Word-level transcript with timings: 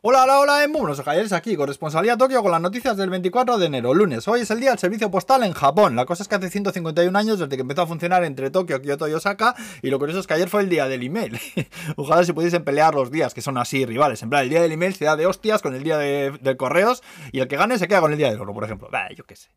Hola, 0.00 0.22
hola, 0.22 0.38
hola, 0.38 0.62
en 0.62 0.70
buenos 0.72 1.00
Jayeres 1.00 1.32
aquí, 1.32 1.56
corresponsalía 1.56 2.16
Tokio 2.16 2.40
con 2.40 2.52
las 2.52 2.60
noticias 2.60 2.96
del 2.96 3.10
24 3.10 3.58
de 3.58 3.66
enero, 3.66 3.92
lunes. 3.94 4.28
Hoy 4.28 4.42
es 4.42 4.50
el 4.52 4.60
día 4.60 4.70
del 4.70 4.78
servicio 4.78 5.10
postal 5.10 5.42
en 5.42 5.52
Japón. 5.52 5.96
La 5.96 6.06
cosa 6.06 6.22
es 6.22 6.28
que 6.28 6.36
hace 6.36 6.50
151 6.50 7.18
años 7.18 7.40
desde 7.40 7.56
que 7.56 7.62
empezó 7.62 7.82
a 7.82 7.86
funcionar 7.88 8.22
entre 8.22 8.52
Tokio, 8.52 8.80
Kyoto 8.80 9.08
y 9.08 9.14
Osaka, 9.14 9.56
y 9.82 9.90
lo 9.90 9.98
curioso 9.98 10.20
es 10.20 10.28
que 10.28 10.34
ayer 10.34 10.48
fue 10.48 10.62
el 10.62 10.68
día 10.68 10.86
del 10.86 11.02
email. 11.02 11.40
Ojalá 11.96 12.22
si 12.22 12.32
pudiesen 12.32 12.62
pelear 12.62 12.94
los 12.94 13.10
días, 13.10 13.34
que 13.34 13.42
son 13.42 13.58
así 13.58 13.84
rivales. 13.86 14.22
En 14.22 14.30
plan, 14.30 14.44
el 14.44 14.50
día 14.50 14.62
del 14.62 14.70
email 14.70 14.94
se 14.94 15.04
da 15.04 15.16
de 15.16 15.26
hostias 15.26 15.62
con 15.62 15.74
el 15.74 15.82
día 15.82 15.98
de, 15.98 16.56
correos, 16.56 17.02
y 17.32 17.40
el 17.40 17.48
que 17.48 17.56
gane 17.56 17.76
se 17.76 17.88
queda 17.88 18.00
con 18.00 18.12
el 18.12 18.18
día 18.18 18.30
del 18.30 18.40
oro, 18.40 18.54
por 18.54 18.62
ejemplo. 18.62 18.88
Yo 19.16 19.24
qué 19.24 19.34
sé. 19.34 19.48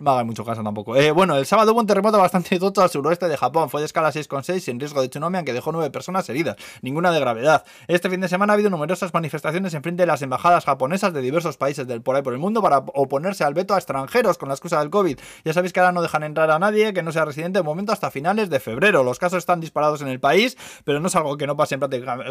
No 0.00 0.06
me 0.06 0.10
haga 0.10 0.24
mucho 0.24 0.44
caso 0.44 0.64
tampoco. 0.64 0.96
Eh, 0.96 1.12
bueno, 1.12 1.36
el 1.36 1.46
sábado 1.46 1.72
hubo 1.72 1.78
un 1.78 1.86
terremoto 1.86 2.18
bastante 2.18 2.58
tocho 2.58 2.82
al 2.82 2.90
suroeste 2.90 3.28
de 3.28 3.36
Japón. 3.36 3.70
Fue 3.70 3.80
de 3.80 3.86
escala 3.86 4.10
6,6 4.10 4.58
sin 4.58 4.80
riesgo 4.80 5.00
de 5.00 5.08
tsunami, 5.08 5.36
aunque 5.36 5.52
dejó 5.52 5.70
nueve 5.70 5.88
personas 5.90 6.28
heridas. 6.28 6.56
Ninguna 6.82 7.12
de 7.12 7.20
gravedad. 7.20 7.64
Este 7.86 8.10
fin 8.10 8.20
de 8.20 8.26
semana 8.26 8.52
ha 8.52 8.54
habido 8.54 8.70
numerosas 8.70 9.14
manifestaciones 9.14 9.72
en 9.72 9.84
frente 9.84 10.02
de 10.02 10.08
las 10.08 10.20
embajadas 10.22 10.64
japonesas 10.64 11.14
de 11.14 11.20
diversos 11.20 11.56
países 11.56 11.86
del 11.86 12.02
por 12.02 12.16
ahí 12.16 12.22
por 12.22 12.32
el 12.32 12.40
mundo 12.40 12.60
para 12.60 12.78
oponerse 12.78 13.44
al 13.44 13.54
veto 13.54 13.72
a 13.72 13.78
extranjeros 13.78 14.36
con 14.36 14.48
la 14.48 14.56
excusa 14.56 14.80
del 14.80 14.90
COVID. 14.90 15.16
Ya 15.44 15.52
sabéis 15.52 15.72
que 15.72 15.78
ahora 15.78 15.92
no 15.92 16.02
dejan 16.02 16.24
entrar 16.24 16.50
a 16.50 16.58
nadie 16.58 16.92
que 16.92 17.04
no 17.04 17.12
sea 17.12 17.24
residente 17.24 17.60
de 17.60 17.62
momento 17.62 17.92
hasta 17.92 18.10
finales 18.10 18.50
de 18.50 18.58
febrero. 18.58 19.04
Los 19.04 19.20
casos 19.20 19.38
están 19.38 19.60
disparados 19.60 20.02
en 20.02 20.08
el 20.08 20.18
país, 20.18 20.56
pero 20.82 20.98
no 20.98 21.06
es 21.06 21.14
algo 21.14 21.36
que 21.36 21.46
no 21.46 21.56
pase 21.56 21.76
en 21.76 21.80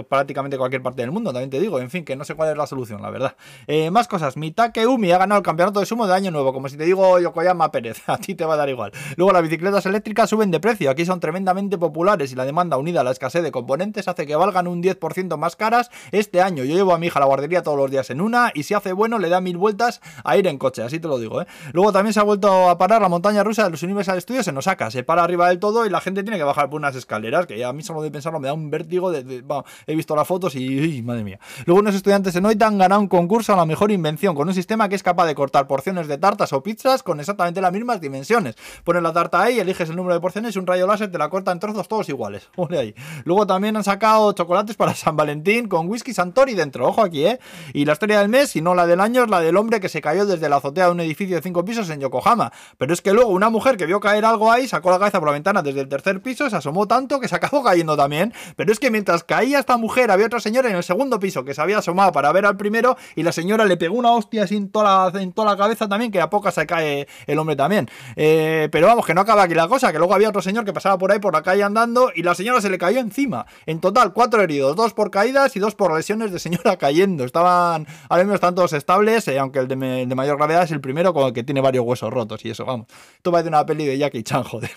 prácticamente 0.09 0.57
cualquier 0.57 0.83
parte 0.83 1.01
del 1.01 1.11
mundo, 1.11 1.31
también 1.31 1.49
te 1.49 1.61
digo. 1.61 1.79
En 1.79 1.89
fin, 1.89 2.03
que 2.03 2.17
no 2.17 2.25
sé 2.25 2.35
cuál 2.35 2.49
es 2.49 2.57
la 2.57 2.67
solución, 2.67 3.01
la 3.01 3.09
verdad. 3.09 3.37
Eh, 3.67 3.89
más 3.89 4.09
cosas. 4.09 4.35
Mitake 4.35 4.85
Umi 4.85 5.13
ha 5.13 5.17
ganado 5.17 5.39
el 5.39 5.45
campeonato 5.45 5.79
de 5.79 5.85
sumo 5.85 6.07
de 6.07 6.13
año 6.13 6.29
nuevo, 6.29 6.51
como 6.51 6.67
si 6.67 6.75
te 6.75 6.83
digo 6.83 7.19
Yokoyama 7.19 7.52
Pérez. 7.71 8.01
A 8.07 8.17
ti 8.17 8.35
te 8.35 8.45
va 8.45 8.55
a 8.55 8.57
dar 8.57 8.69
igual. 8.69 8.91
Luego 9.15 9.31
las 9.31 9.41
bicicletas 9.41 9.85
eléctricas 9.85 10.29
suben 10.29 10.51
de 10.51 10.59
precio, 10.59 10.89
aquí 10.89 11.05
son 11.05 11.19
tremendamente 11.19 11.77
populares 11.77 12.31
y 12.31 12.35
la 12.35 12.45
demanda 12.45 12.77
unida 12.77 13.01
a 13.01 13.03
la 13.03 13.11
escasez 13.11 13.43
de 13.43 13.51
componentes 13.51 14.07
hace 14.07 14.25
que 14.25 14.35
valgan 14.35 14.67
un 14.67 14.81
10% 14.81 15.37
más 15.37 15.55
caras 15.55 15.89
este 16.11 16.41
año. 16.41 16.63
Yo 16.63 16.75
llevo 16.75 16.93
a 16.93 16.97
mi 16.97 17.07
hija 17.07 17.19
a 17.19 17.21
la 17.21 17.25
guardería 17.25 17.63
todos 17.63 17.77
los 17.77 17.89
días 17.89 18.09
en 18.09 18.21
una 18.21 18.51
y 18.53 18.63
si 18.63 18.73
hace 18.73 18.93
bueno 18.93 19.19
le 19.19 19.29
da 19.29 19.41
mil 19.41 19.57
vueltas 19.57 20.01
a 20.23 20.37
ir 20.37 20.47
en 20.47 20.57
coche, 20.57 20.83
así 20.83 20.99
te 20.99 21.07
lo 21.07 21.17
digo. 21.19 21.41
¿eh? 21.41 21.47
Luego 21.73 21.91
también 21.91 22.13
se 22.13 22.19
ha 22.19 22.23
vuelto 22.23 22.69
a 22.69 22.77
parar 22.77 23.01
la 23.01 23.09
montaña 23.09 23.43
rusa 23.43 23.63
de 23.63 23.69
los 23.69 23.83
Universal 23.83 24.21
Studios 24.21 24.47
en 24.47 24.57
Osaka, 24.57 24.91
se 24.91 25.03
para 25.03 25.23
arriba 25.23 25.49
del 25.49 25.59
todo 25.59 25.85
y 25.85 25.89
la 25.89 26.01
gente 26.01 26.23
tiene 26.23 26.37
que 26.37 26.43
bajar 26.43 26.69
por 26.69 26.79
unas 26.79 26.95
escaleras, 26.95 27.45
que 27.45 27.63
a 27.63 27.73
mí 27.73 27.83
solo 27.83 28.01
de 28.01 28.11
pensarlo 28.11 28.39
me 28.39 28.47
da 28.47 28.53
un 28.53 28.69
vértigo. 28.69 29.11
De, 29.11 29.43
he 29.87 29.95
visto 29.95 30.15
las 30.15 30.27
fotos 30.27 30.55
y, 30.55 31.01
madre 31.03 31.23
mía. 31.23 31.39
Luego 31.65 31.79
unos 31.79 31.95
estudiantes 31.95 32.35
en 32.35 32.45
Oita 32.45 32.67
han 32.67 32.77
ganado 32.77 33.01
un 33.01 33.07
concurso 33.07 33.53
a 33.53 33.55
la 33.55 33.65
mejor 33.65 33.91
invención 33.91 34.35
con 34.35 34.47
un 34.47 34.53
sistema 34.53 34.89
que 34.89 34.95
es 34.95 35.03
capaz 35.03 35.25
de 35.25 35.35
cortar 35.35 35.67
porciones 35.67 36.07
de 36.07 36.17
tartas 36.17 36.53
o 36.53 36.63
pizzas 36.63 37.03
con 37.03 37.19
exactamente 37.19 37.42
las 37.51 37.71
mismas 37.71 38.01
dimensiones. 38.01 38.55
Pones 38.83 39.03
la 39.03 39.13
tarta 39.13 39.41
ahí, 39.41 39.59
eliges 39.59 39.89
el 39.89 39.95
número 39.95 40.13
de 40.13 40.21
porciones 40.21 40.55
y 40.55 40.59
un 40.59 40.67
rayo 40.67 40.87
láser 40.87 41.11
te 41.11 41.17
la 41.17 41.29
corta 41.29 41.51
en 41.51 41.59
trozos 41.59 41.87
todos 41.87 42.09
iguales. 42.09 42.49
Luego 43.25 43.47
también 43.47 43.75
han 43.75 43.83
sacado 43.83 44.31
chocolates 44.33 44.75
para 44.75 44.93
San 44.95 45.15
Valentín 45.15 45.67
con 45.67 45.89
whisky 45.89 46.13
Santori 46.13 46.53
dentro. 46.53 46.87
Ojo 46.87 47.01
aquí, 47.01 47.25
¿eh? 47.25 47.39
Y 47.73 47.85
la 47.85 47.93
historia 47.93 48.19
del 48.19 48.29
mes, 48.29 48.55
y 48.55 48.61
no 48.61 48.75
la 48.75 48.85
del 48.85 48.99
año, 48.99 49.23
es 49.23 49.29
la 49.29 49.39
del 49.39 49.57
hombre 49.57 49.79
que 49.79 49.89
se 49.89 50.01
cayó 50.01 50.25
desde 50.25 50.49
la 50.49 50.57
azotea 50.57 50.85
de 50.85 50.91
un 50.91 50.99
edificio 50.99 51.35
de 51.35 51.41
cinco 51.41 51.65
pisos 51.65 51.89
en 51.89 51.99
Yokohama. 51.99 52.51
Pero 52.77 52.93
es 52.93 53.01
que 53.01 53.13
luego 53.13 53.31
una 53.31 53.49
mujer 53.49 53.77
que 53.77 53.85
vio 53.85 53.99
caer 53.99 54.25
algo 54.25 54.51
ahí 54.51 54.67
sacó 54.67 54.91
la 54.91 54.99
cabeza 54.99 55.19
por 55.19 55.29
la 55.29 55.33
ventana 55.33 55.61
desde 55.61 55.81
el 55.81 55.87
tercer 55.87 56.21
piso, 56.21 56.49
se 56.49 56.55
asomó 56.55 56.87
tanto 56.87 57.19
que 57.19 57.27
se 57.27 57.35
acabó 57.35 57.63
cayendo 57.63 57.97
también. 57.97 58.33
Pero 58.55 58.71
es 58.71 58.79
que 58.79 58.91
mientras 58.91 59.23
caía 59.23 59.59
esta 59.59 59.77
mujer, 59.77 60.11
había 60.11 60.25
otra 60.27 60.39
señora 60.39 60.69
en 60.69 60.75
el 60.75 60.83
segundo 60.83 61.19
piso 61.19 61.43
que 61.43 61.53
se 61.53 61.61
había 61.61 61.79
asomado 61.79 62.11
para 62.11 62.31
ver 62.31 62.45
al 62.45 62.57
primero 62.57 62.97
y 63.15 63.23
la 63.23 63.31
señora 63.31 63.65
le 63.65 63.77
pegó 63.77 63.95
una 63.95 64.11
hostia 64.11 64.43
así 64.43 64.55
en 64.55 64.69
toda 64.69 65.11
la, 65.11 65.21
en 65.21 65.31
toda 65.33 65.51
la 65.51 65.57
cabeza 65.57 65.87
también, 65.87 66.11
que 66.11 66.21
a 66.21 66.29
poco 66.29 66.51
se 66.51 66.65
cae 66.65 67.07
el 67.33 67.39
hombre 67.39 67.55
también. 67.55 67.89
Eh, 68.15 68.69
pero 68.71 68.87
vamos, 68.87 69.05
que 69.05 69.13
no 69.13 69.21
acaba 69.21 69.43
aquí 69.43 69.53
la 69.53 69.67
cosa, 69.67 69.91
que 69.91 69.97
luego 69.97 70.13
había 70.13 70.29
otro 70.29 70.41
señor 70.41 70.65
que 70.65 70.73
pasaba 70.73 70.97
por 70.97 71.11
ahí 71.11 71.19
por 71.19 71.33
la 71.33 71.43
calle 71.43 71.63
andando 71.63 72.11
y 72.15 72.23
la 72.23 72.35
señora 72.35 72.61
se 72.61 72.69
le 72.69 72.77
cayó 72.77 72.99
encima. 72.99 73.45
En 73.65 73.79
total, 73.79 74.13
cuatro 74.13 74.41
heridos, 74.41 74.75
dos 74.75 74.93
por 74.93 75.11
caídas 75.11 75.55
y 75.55 75.59
dos 75.59 75.75
por 75.75 75.95
lesiones 75.95 76.31
de 76.31 76.39
señora 76.39 76.77
cayendo. 76.77 77.23
Estaban, 77.25 77.87
al 78.09 78.19
menos 78.21 78.35
están 78.35 78.55
todos 78.55 78.73
estables, 78.73 79.27
eh, 79.27 79.39
aunque 79.39 79.59
el 79.59 79.67
de, 79.67 79.75
mayor 80.15 80.37
gravedad 80.37 80.63
es 80.63 80.71
el 80.71 80.81
primero 80.81 81.13
con 81.13 81.27
el 81.27 81.33
que 81.33 81.43
tiene 81.43 81.61
varios 81.61 81.85
huesos 81.85 82.11
rotos 82.11 82.43
y 82.45 82.49
eso, 82.49 82.65
vamos. 82.65 82.87
Esto 83.17 83.31
de 83.31 83.49
una 83.49 83.65
peli 83.65 83.85
de 83.85 83.97
Jackie 83.97 84.23
Chan, 84.23 84.43
joder. 84.43 84.71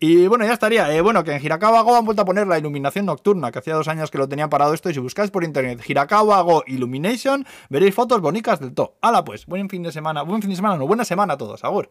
Y 0.00 0.26
bueno, 0.26 0.44
ya 0.44 0.52
estaría. 0.52 0.92
Eh, 0.94 1.00
bueno, 1.00 1.24
que 1.24 1.32
en 1.32 1.44
Hirakawa 1.44 1.82
Go 1.82 1.96
han 1.96 2.04
vuelto 2.04 2.22
a 2.22 2.24
poner 2.24 2.46
la 2.46 2.58
iluminación 2.58 3.06
nocturna, 3.06 3.52
que 3.52 3.58
hacía 3.58 3.74
dos 3.74 3.88
años 3.88 4.10
que 4.10 4.18
lo 4.18 4.28
tenían 4.28 4.50
parado 4.50 4.74
esto. 4.74 4.90
Y 4.90 4.94
si 4.94 5.00
buscáis 5.00 5.30
por 5.30 5.44
internet 5.44 5.82
Hirakawa 5.86 6.40
Go 6.42 6.64
Illumination, 6.66 7.46
veréis 7.68 7.94
fotos 7.94 8.20
bonitas 8.20 8.60
del 8.60 8.74
todo. 8.74 8.96
Hala, 9.00 9.24
pues, 9.24 9.46
buen 9.46 9.68
fin 9.68 9.82
de 9.82 9.92
semana. 9.92 10.22
Buen 10.22 10.40
fin 10.40 10.50
de 10.50 10.56
semana, 10.56 10.76
no, 10.76 10.86
buena 10.86 11.04
semana 11.04 11.34
a 11.34 11.38
todos. 11.38 11.64
Agur. 11.64 11.90